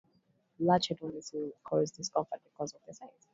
Large 0.57 0.87
hydroceles 0.87 1.31
will 1.31 1.51
cause 1.63 1.91
discomfort 1.91 2.41
because 2.43 2.73
of 2.73 2.81
their 2.87 2.95
size. 2.95 3.27